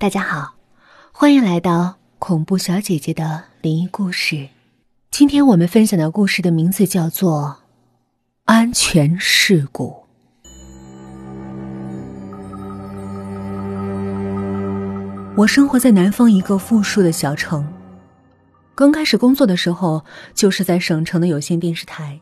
[0.00, 0.54] 大家好，
[1.12, 4.48] 欢迎来到恐怖小姐姐的灵异故事。
[5.10, 7.58] 今天我们分享的故事的名字叫做
[8.46, 10.04] 《安全事故》。
[15.36, 17.70] 我生活在南方一个富庶的小城，
[18.74, 22.18] 刚开始工作的时候就是在省城的有线电视台。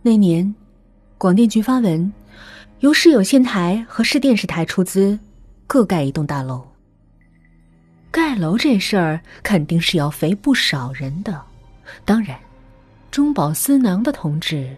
[0.00, 0.54] 那年，
[1.18, 2.10] 广电局发文，
[2.80, 5.18] 由市有线台和市电视台出资。
[5.66, 6.66] 各盖一栋大楼。
[8.10, 11.42] 盖楼这事儿肯定是要肥不少人的，
[12.04, 12.38] 当然，
[13.10, 14.76] 中饱私囊的同志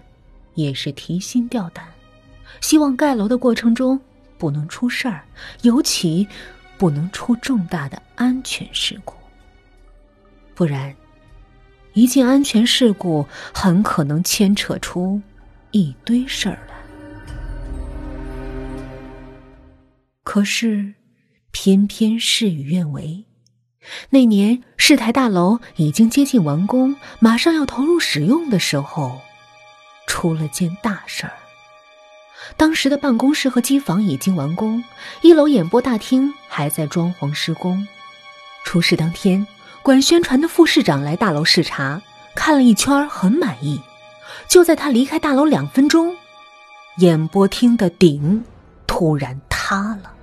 [0.55, 1.85] 也是提心吊胆，
[2.61, 4.01] 希望盖楼的过程中
[4.39, 5.23] 不能出事儿，
[5.63, 6.27] 尤其
[6.79, 9.15] 不能出重大的安全事故。
[10.55, 10.95] 不然，
[11.93, 15.21] 一件安全事故很可能牵扯出
[15.73, 16.76] 一堆事儿来。
[20.27, 20.95] 可是，
[21.53, 23.25] 偏偏事与愿违。
[24.11, 29.21] 那年市台大楼已经接近完工，马上要投入使用的时候，
[30.09, 31.33] 出了件大事儿。
[32.57, 34.83] 当时的办公室和机房已经完工，
[35.23, 37.87] 一楼演播大厅还在装潢施工。
[38.65, 39.47] 出事当天，
[39.81, 42.03] 管宣传的副市长来大楼视察，
[42.35, 43.81] 看了一圈，很满意。
[44.49, 46.17] 就在他离开大楼两分钟，
[46.97, 48.45] 演播厅的顶
[48.89, 50.15] 突然塌了。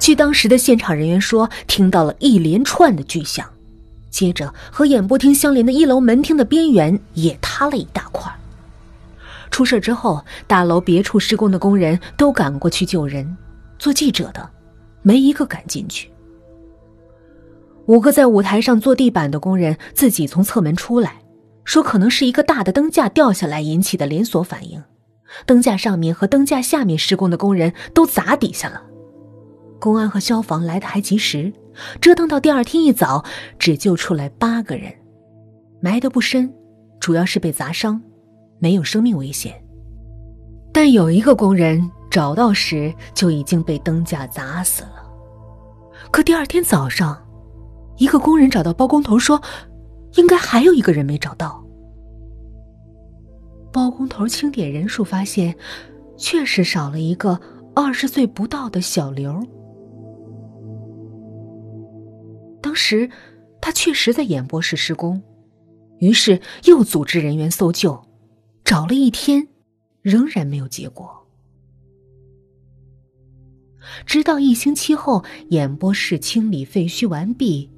[0.00, 3.46] 据当时的现场人员说，听到了一连串的巨响，
[4.10, 8.32] 接着和演播厅相连的一楼门厅的边缘也塌了一大块。
[9.50, 13.36] 出事之后，大楼别处施工的工人都赶过去救人，
[13.78, 14.48] 做记者的
[15.02, 16.10] 没一个敢进去。
[17.86, 21.16] 五个在舞台上做地板的工人自己从侧门出来，
[21.64, 24.82] 说可能是一个大的灯架掉下来引起的连锁反应，
[25.44, 28.84] 灯架上面和灯架下面施工的工人都砸底下了。
[29.80, 31.52] 公安和消防来的还及时，
[32.00, 33.24] 折腾到第二天一早，
[33.58, 34.92] 只救出来八个人，
[35.80, 36.52] 埋得不深，
[37.00, 38.00] 主要是被砸伤，
[38.58, 39.60] 没有生命危险。
[40.72, 45.10] 但有一个工人找到时就已经被灯架砸死了。
[46.12, 47.20] 可第二天早上，
[47.96, 49.40] 一个工人找到包工头说，
[50.16, 51.64] 应该还有一个人没找到。
[53.72, 55.54] 包工头清点人数，发现
[56.16, 57.40] 确实少了一个
[57.74, 59.40] 二十岁不到的小刘。
[62.70, 63.10] 当时，
[63.60, 65.20] 他确实在演播室施工，
[65.98, 68.00] 于是又组织人员搜救，
[68.62, 69.48] 找了一天，
[70.02, 71.26] 仍然没有结果。
[74.06, 77.68] 直到一星期后，演播室清理废墟完毕，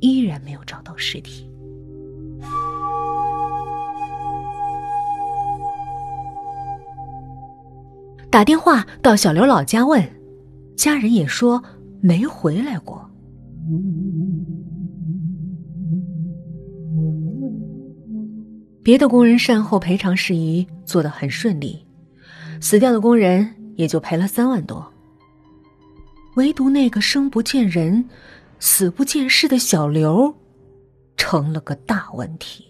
[0.00, 1.46] 依然没有找到尸体。
[8.30, 10.02] 打电话到小刘老家问，
[10.74, 11.62] 家人也说
[12.00, 13.05] 没回来过。
[18.82, 21.84] 别的工人善后赔偿事宜做得很顺利，
[22.60, 24.92] 死掉的工人也就赔了三万多。
[26.36, 28.08] 唯独那个生不见人、
[28.60, 30.32] 死不见尸的小刘，
[31.16, 32.64] 成了个大问题。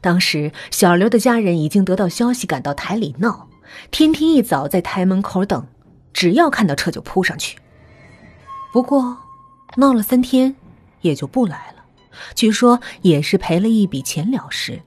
[0.00, 3.50] 当时小刘的家人已经得到消息，赶到台里闹，
[3.90, 5.66] 天天一早在台门口等，
[6.14, 7.58] 只要看到车就扑上去。
[8.72, 9.18] 不过。
[9.74, 10.54] 闹了三天，
[11.00, 11.84] 也就不来了。
[12.34, 14.80] 据说也是赔了一笔钱了事。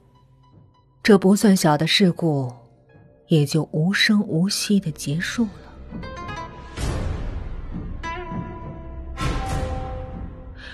[1.03, 2.51] 这不算小的事故，
[3.27, 5.49] 也就无声无息的结束了。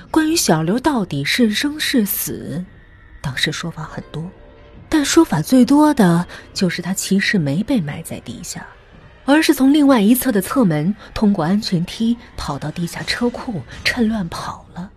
[0.10, 2.64] 关于小刘到底是生是死，
[3.22, 4.24] 当时说法很多，
[4.88, 8.66] 但说法最多的就是他其实没被埋在地下。
[9.26, 14.90] 而是从另外一侧的侧门通过安全梯跑到地下车库，趁乱跑了。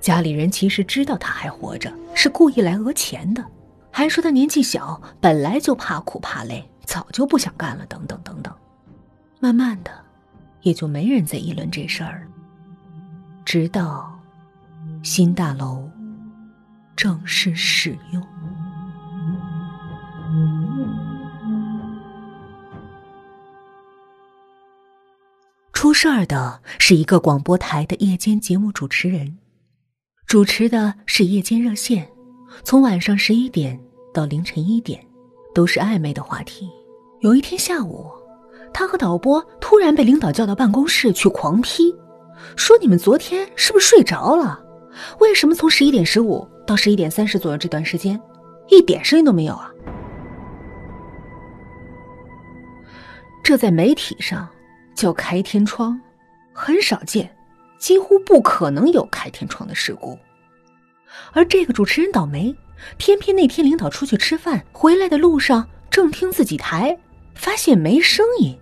[0.00, 3.42] 家里人其实知道他还活着，是故意来讹钱的，
[3.90, 8.54] 还说他年纪小，本来就怕苦怕累，早就不想干了，等等等等。
[9.40, 9.90] 慢慢的，
[10.60, 12.26] 也就没人再议论这事儿了。
[13.44, 14.18] 直到
[15.02, 15.88] 新大楼
[16.94, 18.22] 正式使用。
[26.04, 29.38] 事儿的是一个广播台的夜间节目主持人，
[30.26, 32.06] 主持的是夜间热线，
[32.62, 33.80] 从晚上十一点
[34.12, 35.02] 到凌晨一点，
[35.54, 36.68] 都是暧昧的话题。
[37.20, 38.10] 有一天下午，
[38.70, 41.90] 他和导播突然被领导叫到办公室去狂批，
[42.54, 44.62] 说：“你们昨天是不是睡着了？
[45.20, 48.20] 为什么从十一点十五到十一点三十左右这段时间，
[48.68, 49.72] 一点声音都没有啊？”
[53.42, 54.46] 这在媒体上。
[54.94, 56.00] 叫开天窗，
[56.52, 57.34] 很少见，
[57.78, 60.18] 几乎不可能有开天窗的事故。
[61.32, 62.54] 而这个主持人倒霉，
[62.96, 66.98] 偏偏那天领导出去吃饭回来的路上，正听自己台，
[67.34, 68.58] 发现没声音。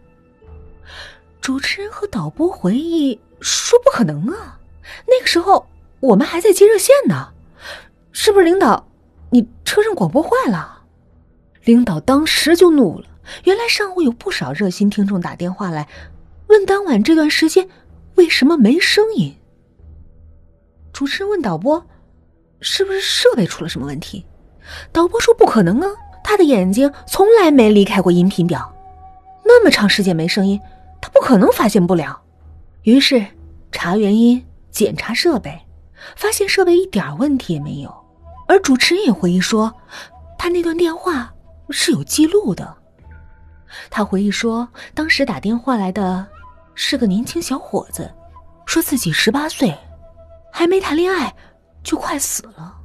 [1.41, 4.61] 主持人和导播回忆说：“不可能啊，
[5.09, 5.67] 那个时候
[6.01, 7.33] 我们还在接热线呢，
[8.13, 8.89] 是不是领导？
[9.31, 10.83] 你车上广播坏了？”
[11.65, 13.07] 领导当时就怒了。
[13.45, 15.89] 原来上午有不少热心听众打电话来，
[16.53, 17.67] 问当晚这段时间
[18.17, 19.35] 为什么没声音。
[20.93, 21.83] 主持人问导播
[22.61, 24.27] ：“是不是设备出了什么问题？”
[24.93, 25.89] 导播说：“不可能啊，
[26.23, 28.71] 他的眼睛从来没离开过音频表，
[29.45, 30.61] 那么长时间没声音。”
[31.01, 32.23] 他不可能发现不了，
[32.83, 33.27] 于是
[33.73, 35.61] 查原因、检查设备，
[36.15, 37.93] 发现设备一点问题也没有。
[38.47, 39.75] 而主持人也回忆说，
[40.39, 41.33] 他那段电话
[41.71, 42.77] 是有记录的。
[43.91, 46.25] 他回忆说，当时打电话来的
[46.75, 48.11] 是个年轻小伙子，
[48.67, 49.77] 说自己十八岁，
[50.53, 51.35] 还没谈恋爱
[51.83, 52.79] 就快死了。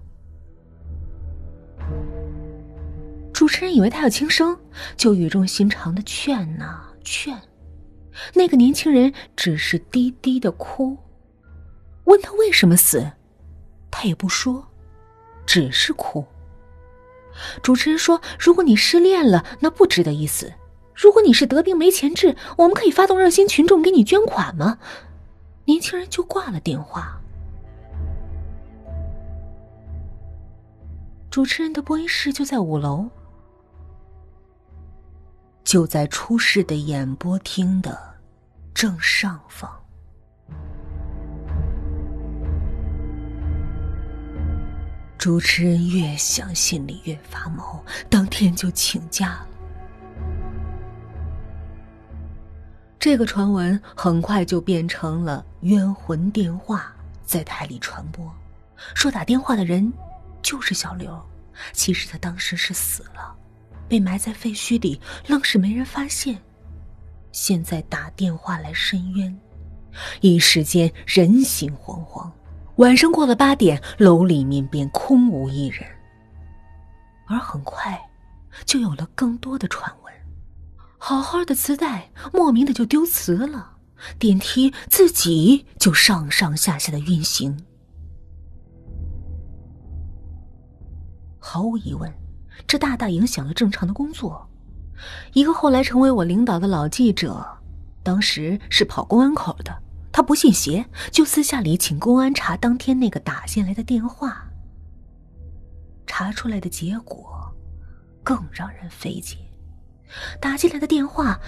[3.34, 4.58] 主持人以为他要轻生，
[4.96, 7.40] 就语重心长的劝呐劝。
[8.34, 10.98] 那个年轻人只是低低的哭，
[12.06, 13.12] 问他为什么死，
[13.92, 14.68] 他也不说，
[15.46, 16.26] 只是哭。
[17.62, 20.48] 主持人说：“如果你失恋了，那不值得一死；
[20.98, 24.80] 如果你是得病没钱治，我们可以发动热心群众给你捐款吗？”
[25.66, 27.22] 年轻人就挂了电话。
[31.30, 33.08] 主持人的播音室就在五楼。
[35.64, 38.00] 就在出事的演播厅的
[38.74, 39.70] 正上方，
[45.18, 49.57] 主持人越想心里越发毛，当天就请假了。
[53.00, 56.92] 这个传闻很快就变成了冤魂电话，
[57.24, 58.30] 在台里传播，
[58.96, 59.92] 说打电话的人
[60.42, 61.20] 就是小刘，
[61.74, 63.36] 其实他当时是死了。
[63.88, 66.38] 被埋在废墟里，愣是没人发现。
[67.32, 69.40] 现在打电话来申冤，
[70.22, 72.30] 一时间人心惶惶。
[72.78, 75.86] 晚上过了八点，楼里面便空无一人。
[77.28, 78.00] 而很快，
[78.66, 80.07] 就有了更多的传闻：
[80.98, 83.78] 好好的磁带，莫名的就丢磁了；
[84.20, 87.66] 电梯自己就上上下下的运行。
[91.40, 92.12] 毫无疑问。
[92.66, 94.50] 这大大影响了正常的工作。
[95.34, 97.46] 一个后来成为我领导的老记者，
[98.02, 99.72] 当时是跑公安口的，
[100.12, 104.44] 他不信邪，就私下里请公安查当天那个打进来的电话。
[106.08, 107.56] 查出来的结果
[108.24, 109.38] 更让人费解：
[110.40, 111.40] 打进来的电话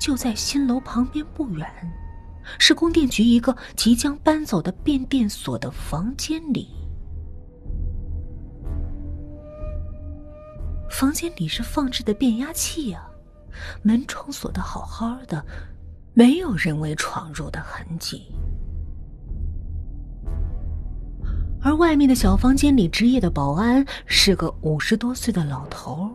[0.00, 1.66] 就在新楼旁边不远，
[2.58, 6.68] 是供电局一个即将搬走的变电所的房间里。
[10.90, 13.08] 房间里是放置的变压器啊，
[13.82, 15.44] 门窗锁的好好的，
[16.12, 18.26] 没有人为闯入的痕迹。
[21.62, 26.10] 而外面的小房间里值夜的保安是个五十多岁的老头。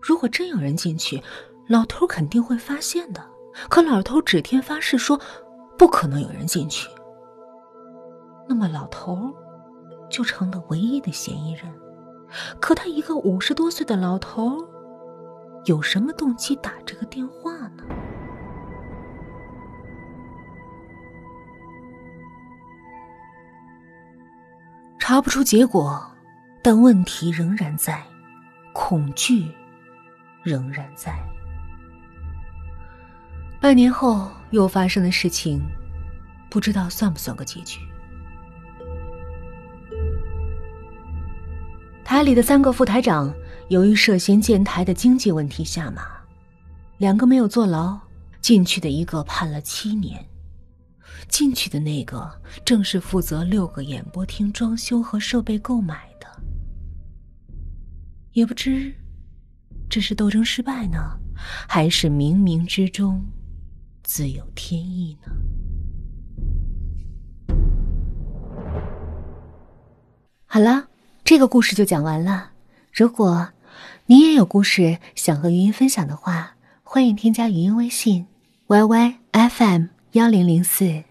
[0.00, 1.22] 如果真有人进去，
[1.66, 3.24] 老头肯定会发现的。
[3.68, 5.20] 可老头指天发誓说，
[5.78, 6.88] 不可能有人进去。
[8.48, 9.34] 那么老头
[10.08, 11.62] 就成了唯一的嫌疑人。
[12.60, 14.56] 可他一个五十多岁的老头，
[15.64, 17.84] 有什么动机打这个电话呢？
[24.98, 26.04] 查不出结果，
[26.62, 28.04] 但问题仍然在，
[28.74, 29.50] 恐惧
[30.46, 31.12] 仍然在。
[33.60, 35.60] 半年后又发生的事情，
[36.48, 37.80] 不知道算不算个结局。
[42.04, 43.34] 台里的三个副台长，
[43.68, 46.02] 由于涉嫌建台的经济问题下马，
[46.98, 47.98] 两个没有坐牢，
[48.40, 50.24] 进去的一个判了七年。
[51.28, 52.30] 进去的那个
[52.64, 56.26] 正是负责六个演播厅装修和设备购买的。
[58.32, 58.94] 也不知，
[59.88, 61.18] 这是斗争失败呢，
[61.68, 63.24] 还是冥冥之中
[64.02, 65.32] 自有天意呢？
[70.46, 70.88] 好了。
[71.28, 72.52] 这个故事就讲完了。
[72.92, 73.48] 如果
[74.06, 78.28] 你也有故事想和语音分享的话，欢迎添加语音微信
[78.68, 81.02] ：y y f m 幺零零四。